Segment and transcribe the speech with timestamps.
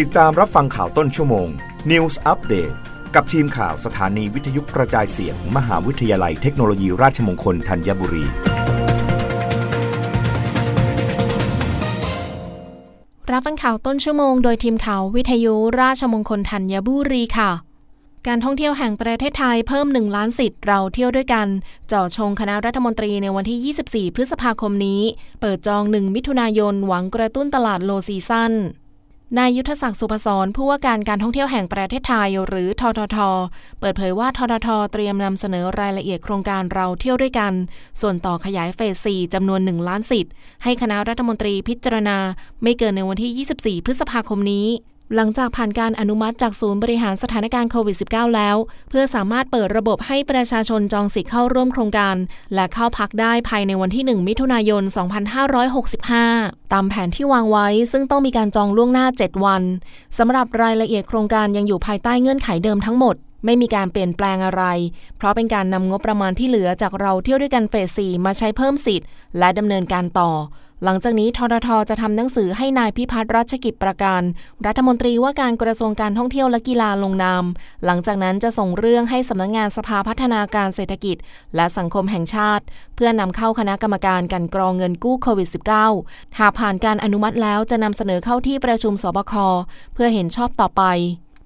[0.00, 1.48] ติดตามรับฟังข่าวต้นชั่วโมง
[1.90, 2.74] News Update
[3.14, 8.24] กับทีมข่าวสถานีวิทยุกระจายเสียงมหาวิทยาลัยเทคโนโลยีราชมงคลธัญบุรี
[13.30, 17.50] รับฟังข่าวต้นชั่วโมงโดยทีมข่าววิทยุราชมงคลธัญบุรีค่ะ
[18.26, 21.46] การท่องเที่ยวแห่งประเทศไทยเพิ่ม 1 ล้านสิทธิ์เราเที่ยวด้วยกัน
[21.92, 25.02] จ่อชงคณะรัฐมนตรีในวันที่ 24 พฤษภาคมนี้
[25.40, 28.54] เปิดจอง 1 มิถุนายนหวังกระตุ้นตลาดโลซีซั่น
[29.38, 33.18] นายยุทธศักดิ์สุพศรผู้ว่าการการท่องเที่ยวแห่งประเทศไทยหรือททท
[33.80, 37.52] เปิดเผยว่าททท เตรียมนำเสนอรายละเอียดโครงการเราเที่ยวด้วยกัน
[38.00, 40.32] ส่วนต่อขยายเฟส 4 จำนวน 1 ล้านสิทธิ์
[40.64, 42.18] ให้คณะรัฐมนตรีพิจารณา
[42.62, 44.66] ไม่เกินในวันที่ 24 พฤษภาคมนี้
[45.16, 48.56] หลังจากผ่านการอนุมัติจากศูนย์บริหารสถานการณ์โควิด -19 แล้ว
[48.88, 52.16] เพื่อสามารถเปิดระบบให้ประชาชนจองสิทธิ์เข้าร่วมโครงการ
[52.54, 54.82] และเข้าพักได้ภายในวันที่ 1 มิถุนายน
[55.98, 59.62] 2565 ตามแผนที่วางไว้ ซึ่งต้องมีการจองล่วงหน้า 7 วัน
[60.18, 64.64] สำหรับรายละเอียดโครงการยังอยู่ภายใต้เงื่อนไขเดิมทั้งหมด ไม่มีการเปลี่ยนแปลงอะไร
[65.16, 70.30] เพราะเป็นการนำงบประมาณที่เหลือจากเราเที่ยวด้วยกันเฟส 4 มาใช้เพิ่มสิทธิ์ และดำเนินการต่อ
[70.84, 74.22] หลังจากนี้ทททจะทำหนังสือให้นายพิพัฒน์รัชกิจประการ
[74.66, 77.44] รัฐมนตรีว่าการกระทรวงการท่องเที่ยวและกีฬาลงนาม
[77.84, 81.16] หลังจากนั้นจะส่งเรื่องให้สำนักงงานสภาพัฒนาการเศรษฐกิจ
[81.56, 82.64] และสังคมแห่งชาติ
[82.96, 85.48] เพื่อนำเข้าคณะกรรมการกันกรองเงินกู้โควิด
[85.92, 89.34] -19 หากผ่านการอนุมัติแล้วจะนำเสนอเข้าที่ประชุมสบค
[89.94, 90.82] เพื่อเห็นชอบต่อไป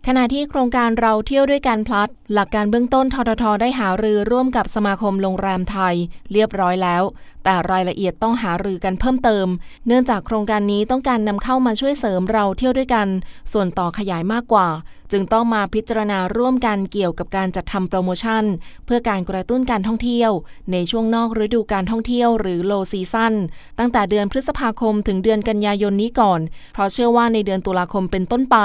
[0.08, 5.94] ขณะที่โครงการเราเที่ยวด้วยกันพลัด หลักการเบื้องต้นทททได้หารือร่วมกับสมาคมโรงแรมไทย
[6.32, 7.02] เรียบร้อยแล้ว
[7.44, 9.46] แต่รายละเอียดต้องหารือกันเพิ่มเติม
[9.86, 13.08] เนื่องจากโครงการนี้ต้องการนำเข้ามาช่วยเสริมเราเที่ยวด้วยกัน
[13.52, 14.68] ส่วนต่อขยายมากกว่า
[15.12, 18.44] จึงต้องมาพิจารณาร่วมกันเกี่ยวกับการจัดทำโปรโมชั่น
[18.86, 20.30] เพื่อการกระตุ้นการท่องเที่ยว
[20.72, 23.34] ในช่วงนอกฤดูการท่องเที่ยวหรือโลซีซั่น
[23.78, 26.40] ตั้งแต่เดือนพฤษภาคมถึงเดือนกันยายนนี้ก่อน
[26.74, 28.56] เพราะเชื่อว่าในเดือนตุลาคมเป็นต้นไป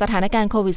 [0.00, 0.76] สถานการณ์โควิด